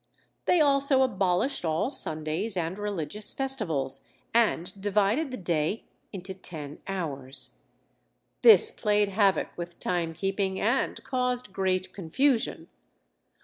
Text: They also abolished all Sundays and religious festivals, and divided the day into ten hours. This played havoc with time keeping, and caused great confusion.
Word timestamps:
They 0.45 0.59
also 0.59 1.03
abolished 1.03 1.63
all 1.63 1.91
Sundays 1.91 2.57
and 2.57 2.79
religious 2.79 3.35
festivals, 3.35 4.01
and 4.33 4.81
divided 4.81 5.29
the 5.29 5.37
day 5.37 5.83
into 6.11 6.33
ten 6.33 6.79
hours. 6.87 7.59
This 8.41 8.71
played 8.71 9.09
havoc 9.09 9.55
with 9.59 9.77
time 9.77 10.15
keeping, 10.15 10.59
and 10.59 11.03
caused 11.03 11.53
great 11.53 11.93
confusion. 11.93 12.67